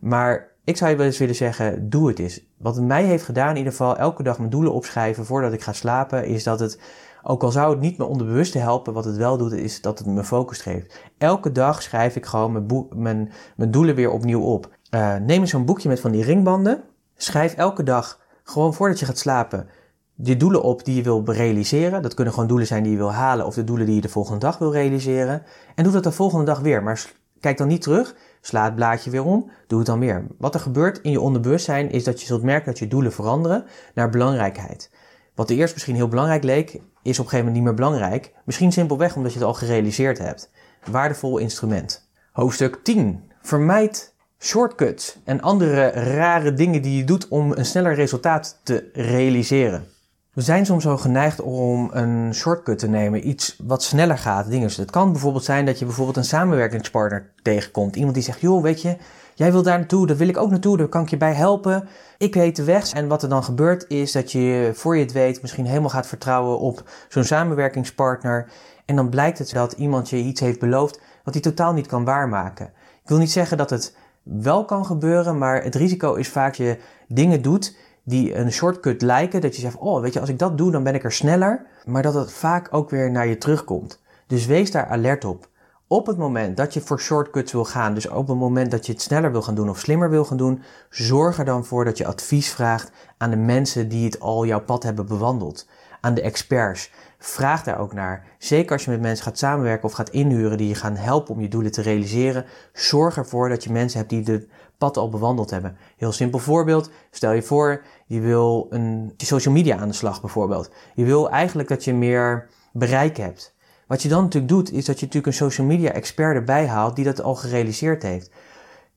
[0.00, 2.40] Maar ik zou je wel eens willen zeggen, doe het eens.
[2.58, 5.62] Wat het mij heeft gedaan, in ieder geval elke dag mijn doelen opschrijven voordat ik
[5.62, 6.80] ga slapen, is dat het,
[7.22, 10.06] ook al zou het niet mijn onderbewuste helpen, wat het wel doet, is dat het
[10.06, 11.00] me focus geeft.
[11.18, 14.76] Elke dag schrijf ik gewoon mijn, mijn, mijn doelen weer opnieuw op.
[14.90, 16.82] Uh, neem eens zo'n boekje met van die ringbanden.
[17.16, 19.68] Schrijf elke dag, gewoon voordat je gaat slapen,
[20.14, 22.02] die doelen op die je wil realiseren.
[22.02, 24.08] Dat kunnen gewoon doelen zijn die je wil halen of de doelen die je de
[24.08, 25.42] volgende dag wil realiseren.
[25.74, 26.82] En doe dat de volgende dag weer.
[26.82, 27.12] Maar
[27.44, 28.14] kijk dan niet terug.
[28.40, 30.26] Sla het blaadje weer om, doe het dan weer.
[30.38, 33.64] Wat er gebeurt in je onderbewustzijn is dat je zult merken dat je doelen veranderen
[33.94, 34.90] naar belangrijkheid.
[35.34, 36.70] Wat eerst misschien heel belangrijk leek,
[37.02, 38.32] is op een gegeven moment niet meer belangrijk.
[38.44, 40.50] Misschien simpelweg omdat je het al gerealiseerd hebt.
[40.90, 42.08] Waardevol instrument.
[42.32, 43.30] Hoofdstuk 10.
[43.42, 49.93] Vermijd shortcuts en andere rare dingen die je doet om een sneller resultaat te realiseren.
[50.34, 54.50] We zijn soms zo geneigd om een shortcut te nemen, iets wat sneller gaat.
[54.50, 54.70] Dingen.
[54.76, 57.96] Het kan bijvoorbeeld zijn dat je bijvoorbeeld een samenwerkingspartner tegenkomt.
[57.96, 58.96] Iemand die zegt, joh, weet je,
[59.34, 61.88] jij wil daar naartoe, daar wil ik ook naartoe, daar kan ik je bij helpen.
[62.18, 62.92] Ik weet de weg.
[62.92, 66.06] En wat er dan gebeurt is dat je, voor je het weet, misschien helemaal gaat
[66.06, 68.48] vertrouwen op zo'n samenwerkingspartner.
[68.84, 72.04] En dan blijkt het dat iemand je iets heeft beloofd wat hij totaal niet kan
[72.04, 72.66] waarmaken.
[73.02, 76.66] Ik wil niet zeggen dat het wel kan gebeuren, maar het risico is vaak dat
[76.66, 79.40] je dingen doet die een shortcut lijken.
[79.40, 81.66] Dat je zegt, oh weet je, als ik dat doe, dan ben ik er sneller.
[81.84, 84.02] Maar dat het vaak ook weer naar je terugkomt.
[84.26, 85.48] Dus wees daar alert op.
[85.86, 88.92] Op het moment dat je voor shortcuts wil gaan, dus op het moment dat je
[88.92, 91.98] het sneller wil gaan doen of slimmer wil gaan doen, zorg er dan voor dat
[91.98, 95.68] je advies vraagt aan de mensen die het al jouw pad hebben bewandeld.
[96.00, 96.90] Aan de experts.
[97.18, 98.26] Vraag daar ook naar.
[98.38, 101.40] Zeker als je met mensen gaat samenwerken of gaat inhuren die je gaan helpen om
[101.40, 102.44] je doelen te realiseren.
[102.72, 104.48] Zorg ervoor dat je mensen hebt die de
[104.92, 105.76] al bewandeld hebben.
[105.96, 106.90] Heel simpel voorbeeld.
[107.10, 110.70] Stel je voor, je wil een social media aan de slag bijvoorbeeld.
[110.94, 113.54] Je wil eigenlijk dat je meer bereik hebt.
[113.86, 116.96] Wat je dan natuurlijk doet, is dat je natuurlijk een social media expert erbij haalt
[116.96, 118.30] die dat al gerealiseerd heeft.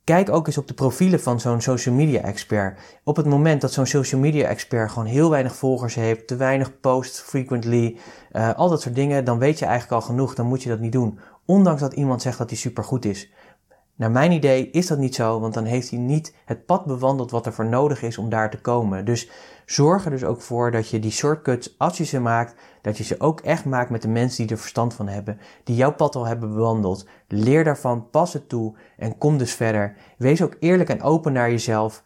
[0.04, 2.80] Kijk ook eens op de profielen van zo'n social media expert.
[3.04, 6.80] Op het moment dat zo'n social media expert gewoon heel weinig volgers heeft, te weinig
[6.80, 7.98] posts frequently,
[8.32, 10.80] uh, al dat soort dingen, dan weet je eigenlijk al genoeg, dan moet je dat
[10.80, 11.20] niet doen.
[11.46, 13.32] Ondanks dat iemand zegt dat hij supergoed is.
[13.98, 17.32] Naar mijn idee is dat niet zo, want dan heeft hij niet het pad bewandeld
[17.32, 19.06] wat er voor nodig is om daar te komen.
[19.06, 19.30] Dus
[19.66, 23.04] zorg er dus ook voor dat je die shortcuts, als je ze maakt, dat je
[23.04, 26.16] ze ook echt maakt met de mensen die er verstand van hebben, die jouw pad
[26.16, 27.08] al hebben bewandeld.
[27.28, 29.96] Leer daarvan, pas het toe en kom dus verder.
[30.18, 32.04] Wees ook eerlijk en open naar jezelf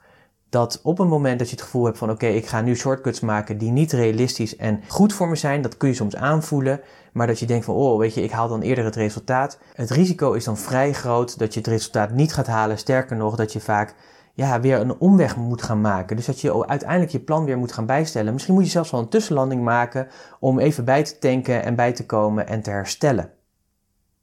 [0.50, 3.20] dat op een moment dat je het gevoel hebt van oké, ik ga nu shortcuts
[3.20, 7.28] maken die niet realistisch en goed voor me zijn, dat kun je soms aanvoelen, maar
[7.28, 9.58] dat je denkt van oh, weet je, ik haal dan eerder het resultaat.
[9.74, 13.36] Het risico is dan vrij groot dat je het resultaat niet gaat halen, sterker nog
[13.36, 13.96] dat je vaak
[14.34, 16.16] ja, weer een omweg moet gaan maken.
[16.16, 18.34] Dus dat je uiteindelijk je plan weer moet gaan bijstellen.
[18.34, 20.08] Misschien moet je zelfs wel een tussenlanding maken
[20.40, 23.32] om even bij te tanken en bij te komen en te herstellen.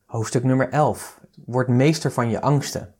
[0.06, 1.20] Hoofdstuk nummer 11.
[1.46, 2.94] Word meester van je angsten.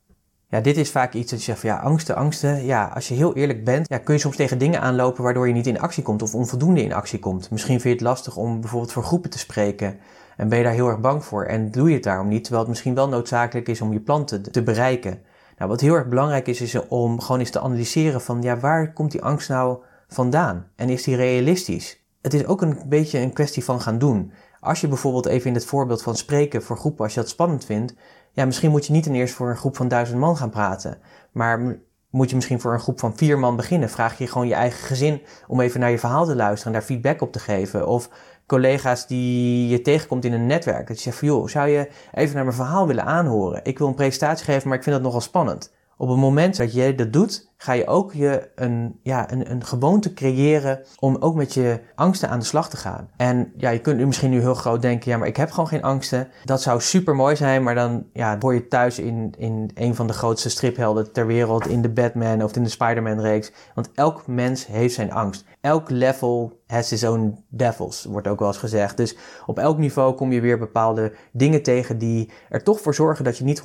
[0.50, 2.64] Ja, dit is vaak iets dat je zegt van ja, angsten, angsten.
[2.64, 5.52] Ja, als je heel eerlijk bent, ja, kun je soms tegen dingen aanlopen waardoor je
[5.52, 7.50] niet in actie komt of onvoldoende in actie komt.
[7.50, 9.98] Misschien vind je het lastig om bijvoorbeeld voor groepen te spreken
[10.36, 12.62] en ben je daar heel erg bang voor en doe je het daarom niet, terwijl
[12.62, 15.22] het misschien wel noodzakelijk is om je plan te, te bereiken.
[15.58, 18.92] Nou, wat heel erg belangrijk is, is om gewoon eens te analyseren van ja, waar
[18.92, 20.66] komt die angst nou vandaan?
[20.76, 22.02] En is die realistisch?
[22.22, 24.32] Het is ook een beetje een kwestie van gaan doen.
[24.60, 27.64] Als je bijvoorbeeld even in het voorbeeld van spreken voor groepen, als je dat spannend
[27.64, 27.94] vindt,
[28.38, 30.98] ja, misschien moet je niet ten eerste voor een groep van duizend man gaan praten.
[31.32, 33.88] Maar moet je misschien voor een groep van vier man beginnen.
[33.88, 36.88] Vraag je gewoon je eigen gezin om even naar je verhaal te luisteren en daar
[36.88, 37.86] feedback op te geven.
[37.86, 38.10] Of
[38.46, 40.86] collega's die je tegenkomt in een netwerk.
[40.86, 43.60] Dat je zegt van joh, zou je even naar mijn verhaal willen aanhoren?
[43.64, 45.72] Ik wil een presentatie geven, maar ik vind dat nogal spannend.
[45.96, 49.64] Op het moment dat je dat doet, ga je ook je een, ja, een, een
[49.64, 53.08] gewoonte creëren om ook met je angsten aan de slag te gaan.
[53.16, 55.68] En ja, je kunt nu misschien nu heel groot denken, ja, maar ik heb gewoon
[55.68, 56.28] geen angsten.
[56.44, 60.06] Dat zou super mooi zijn, maar dan ja, hoor je thuis in, in een van
[60.06, 63.52] de grootste striphelden ter wereld, in de Batman of in de Spider-Man reeks.
[63.74, 65.44] Want elk mens heeft zijn angst.
[65.60, 68.96] Elk level has his own devils, wordt ook wel eens gezegd.
[68.96, 69.16] Dus
[69.46, 73.38] op elk niveau kom je weer bepaalde dingen tegen die er toch voor zorgen dat
[73.38, 73.62] je niet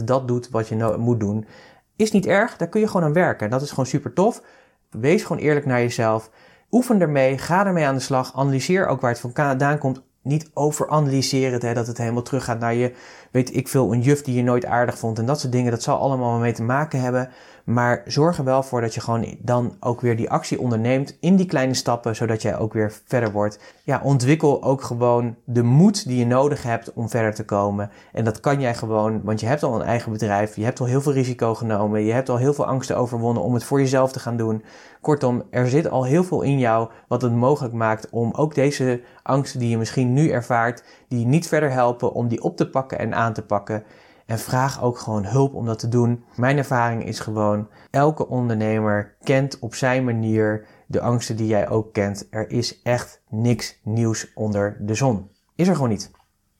[0.00, 1.46] 100% dat doet wat je moet doen.
[1.96, 3.50] Is niet erg, daar kun je gewoon aan werken.
[3.50, 4.42] Dat is gewoon super tof.
[4.90, 6.30] Wees gewoon eerlijk naar jezelf.
[6.70, 8.36] Oefen ermee, ga ermee aan de slag.
[8.36, 10.02] Analyseer ook waar het vandaan komt.
[10.24, 12.92] Niet overanalyseren, hè, dat het helemaal teruggaat naar je,
[13.30, 15.18] weet ik veel, een juf die je nooit aardig vond.
[15.18, 17.28] En dat soort dingen, dat zal allemaal mee te maken hebben.
[17.64, 21.36] Maar zorg er wel voor dat je gewoon dan ook weer die actie onderneemt in
[21.36, 23.58] die kleine stappen, zodat jij ook weer verder wordt.
[23.82, 27.90] Ja, ontwikkel ook gewoon de moed die je nodig hebt om verder te komen.
[28.12, 30.86] En dat kan jij gewoon, want je hebt al een eigen bedrijf, je hebt al
[30.86, 34.12] heel veel risico genomen, je hebt al heel veel angsten overwonnen om het voor jezelf
[34.12, 34.64] te gaan doen.
[35.00, 39.00] Kortom, er zit al heel veel in jou wat het mogelijk maakt om ook deze
[39.22, 42.98] angsten die je misschien nu ervaart, die niet verder helpen, om die op te pakken
[42.98, 43.84] en aan te pakken.
[44.26, 46.24] En vraag ook gewoon hulp om dat te doen.
[46.36, 51.92] Mijn ervaring is gewoon, elke ondernemer kent op zijn manier de angsten die jij ook
[51.92, 52.26] kent.
[52.30, 55.30] Er is echt niks nieuws onder de zon.
[55.54, 56.10] Is er gewoon niet.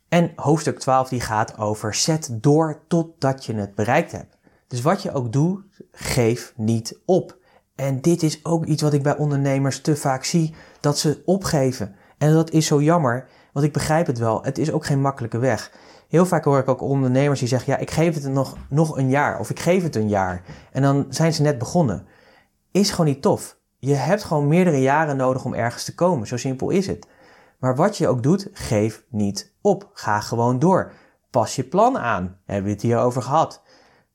[0.09, 4.37] En hoofdstuk 12 die gaat over zet door totdat je het bereikt hebt.
[4.67, 5.62] Dus wat je ook doet,
[5.93, 7.37] geef niet op.
[7.75, 11.97] En dit is ook iets wat ik bij ondernemers te vaak zie, dat ze opgeven.
[12.19, 14.43] En dat is zo jammer, want ik begrijp het wel.
[14.43, 15.71] Het is ook geen makkelijke weg.
[16.09, 19.11] Heel vaak hoor ik ook ondernemers die zeggen: Ja, ik geef het nog, nog een
[19.11, 20.43] jaar of ik geef het een jaar.
[20.73, 22.07] En dan zijn ze net begonnen.
[22.71, 23.57] Is gewoon niet tof.
[23.79, 26.27] Je hebt gewoon meerdere jaren nodig om ergens te komen.
[26.27, 27.07] Zo simpel is het.
[27.59, 29.90] Maar wat je ook doet, geef niet op.
[29.93, 30.93] Ga gewoon door.
[31.31, 32.38] Pas je plan aan.
[32.45, 33.62] Hebben we het hier over gehad.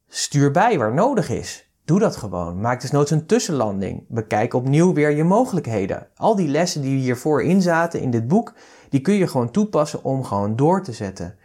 [0.08, 1.69] Stuur bij waar nodig is.
[1.86, 2.62] Doe dat gewoon.
[2.62, 4.06] Maak nooit een tussenlanding.
[4.08, 6.08] Bekijk opnieuw weer je mogelijkheden.
[6.15, 8.54] Al die lessen die hiervoor in zaten in dit boek,
[8.89, 11.38] die kun je gewoon toepassen om gewoon door te zetten.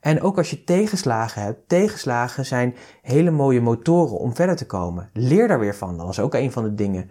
[0.00, 5.10] En ook als je tegenslagen hebt, tegenslagen zijn hele mooie motoren om verder te komen.
[5.12, 5.96] Leer daar weer van.
[5.96, 7.10] Dat was ook een van de dingen.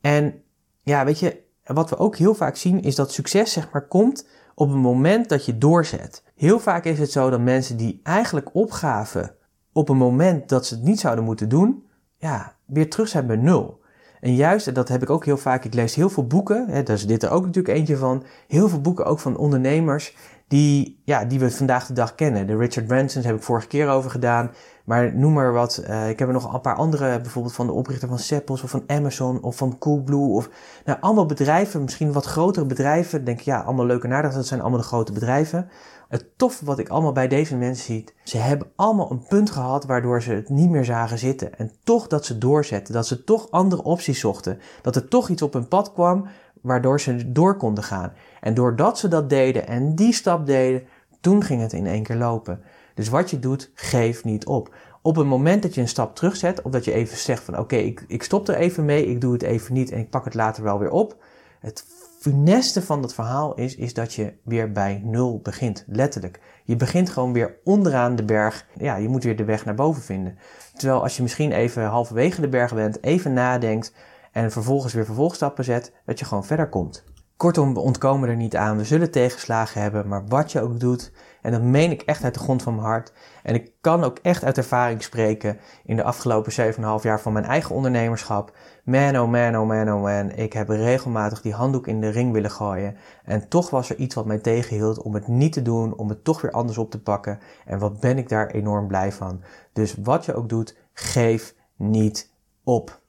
[0.00, 0.42] En
[0.82, 4.28] ja, weet je, wat we ook heel vaak zien is dat succes zeg maar komt
[4.54, 6.22] op het moment dat je doorzet.
[6.34, 9.34] Heel vaak is het zo dat mensen die eigenlijk opgaven
[9.72, 13.36] op een moment dat ze het niet zouden moeten doen, ja, weer terug zijn bij
[13.36, 13.80] nul.
[14.20, 16.82] En juist, en dat heb ik ook heel vaak, ik lees heel veel boeken, hè,
[16.82, 20.14] daar is dit er ook natuurlijk eentje van, heel veel boeken ook van ondernemers
[20.48, 22.46] die, ja, die we vandaag de dag kennen.
[22.46, 24.50] De Richard Branson's heb ik vorige keer over gedaan.
[24.84, 25.82] Maar noem maar wat.
[25.88, 28.70] Uh, ik heb er nog een paar andere, bijvoorbeeld van de oprichter van Seppels of
[28.70, 30.28] van Amazon of van Coolblue.
[30.28, 30.48] Of
[30.84, 33.24] nou, allemaal bedrijven, misschien wat grotere bedrijven.
[33.24, 35.68] Denk ja, allemaal leuke en dat zijn allemaal de grote bedrijven.
[36.08, 39.84] Het tof wat ik allemaal bij deze mensen zie, ze hebben allemaal een punt gehad
[39.84, 41.58] waardoor ze het niet meer zagen zitten.
[41.58, 44.60] En toch dat ze doorzetten, dat ze toch andere opties zochten.
[44.82, 46.26] Dat er toch iets op hun pad kwam
[46.60, 48.12] waardoor ze door konden gaan.
[48.40, 50.82] En doordat ze dat deden en die stap deden,
[51.20, 52.60] toen ging het in één keer lopen.
[52.94, 54.74] Dus wat je doet, geef niet op.
[55.02, 57.76] Op het moment dat je een stap terugzet, of dat je even zegt van oké,
[57.76, 60.34] ik, ik stop er even mee, ik doe het even niet en ik pak het
[60.34, 61.16] later wel weer op.
[61.60, 61.84] Het
[62.26, 66.40] funeste van dat verhaal is, is dat je weer bij nul begint, letterlijk.
[66.64, 68.66] Je begint gewoon weer onderaan de berg.
[68.76, 70.38] Ja, je moet weer de weg naar boven vinden.
[70.74, 73.94] Terwijl als je misschien even halverwege de berg bent, even nadenkt
[74.32, 77.04] en vervolgens weer vervolgstappen zet, dat je gewoon verder komt.
[77.36, 78.76] Kortom, we ontkomen er niet aan.
[78.76, 82.34] We zullen tegenslagen hebben, maar wat je ook doet, en dat meen ik echt uit
[82.34, 83.12] de grond van mijn hart.
[83.42, 87.44] En ik kan ook echt uit ervaring spreken in de afgelopen 7,5 jaar van mijn
[87.44, 88.56] eigen ondernemerschap.
[88.84, 90.30] Man, oh man, oh man, oh man.
[90.30, 92.96] Ik heb regelmatig die handdoek in de ring willen gooien.
[93.24, 96.24] En toch was er iets wat mij tegenhield om het niet te doen, om het
[96.24, 97.38] toch weer anders op te pakken.
[97.64, 99.42] En wat ben ik daar enorm blij van.
[99.72, 102.32] Dus wat je ook doet, geef niet
[102.64, 103.00] op.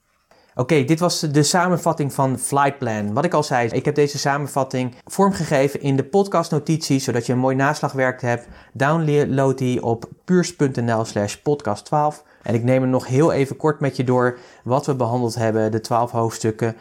[0.60, 3.14] Oké, dit was de samenvatting van Flightplan.
[3.14, 7.40] Wat ik al zei, ik heb deze samenvatting vormgegeven in de podcastnotities, zodat je een
[7.40, 8.48] mooi naslagwerk hebt.
[8.74, 12.24] Download die op puurs.nl slash podcast 12.
[12.42, 15.72] En ik neem er nog heel even kort met je door wat we behandeld hebben,
[15.72, 16.76] de 12 hoofdstukken.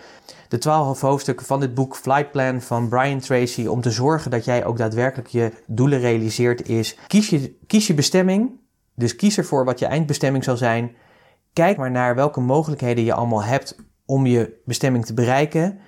[0.49, 4.65] De 12 hoofdstukken van dit boek Flightplan van Brian Tracy, om te zorgen dat jij
[4.65, 8.51] ook daadwerkelijk je doelen realiseert, is kies je, kies je bestemming.
[8.95, 10.97] Dus kies ervoor wat je eindbestemming zal zijn.
[11.57, 15.79] Kijk maar naar welke mogelijkheden je allemaal hebt om je bestemming te bereiken.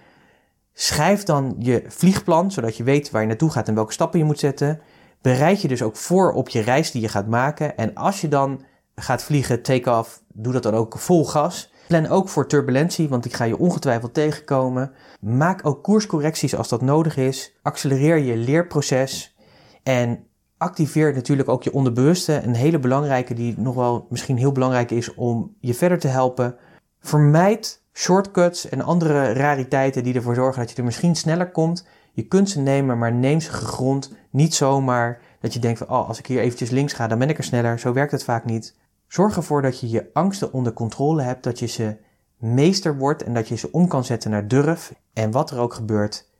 [0.72, 4.24] Schrijf dan je vliegplan, zodat je weet waar je naartoe gaat en welke stappen je
[4.24, 4.80] moet zetten.
[5.22, 7.76] Bereid je dus ook voor op je reis die je gaat maken.
[7.76, 11.72] En als je dan gaat vliegen, take off, doe dat dan ook vol gas.
[11.88, 14.92] Plan ook voor turbulentie, want ik ga je ongetwijfeld tegenkomen.
[15.20, 17.58] Maak ook koerscorrecties als dat nodig is.
[17.62, 19.36] Accelereer je leerproces.
[19.82, 20.26] En
[20.58, 22.42] activeer natuurlijk ook je onderbewuste.
[22.42, 26.56] Een hele belangrijke, die nog wel misschien heel belangrijk is om je verder te helpen.
[27.00, 31.86] Vermijd shortcuts en andere rariteiten die ervoor zorgen dat je er misschien sneller komt.
[32.12, 34.12] Je kunt ze nemen, maar neem ze gegrond.
[34.30, 37.28] Niet zomaar dat je denkt van, oh, als ik hier eventjes links ga, dan ben
[37.28, 37.78] ik er sneller.
[37.78, 38.76] Zo werkt het vaak niet.
[39.08, 41.96] Zorg ervoor dat je je angsten onder controle hebt, dat je ze
[42.36, 44.94] meester wordt en dat je ze om kan zetten naar durf.
[45.12, 46.30] En wat er ook gebeurt,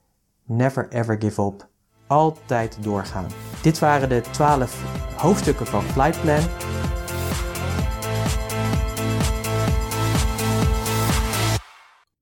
[0.44, 1.68] never ever give up
[2.08, 3.26] altijd doorgaan.
[3.62, 4.82] Dit waren de 12
[5.16, 6.42] hoofdstukken van Flightplan.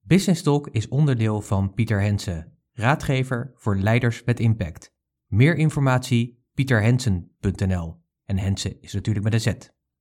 [0.01, 4.93] Business Talk is onderdeel van Pieter Hensen, raadgever voor leiders met impact.
[5.27, 9.76] Meer informatie pieterhensen.nl en Hensen is natuurlijk met een Z.